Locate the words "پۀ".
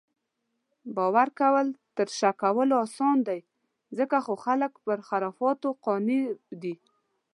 4.85-4.93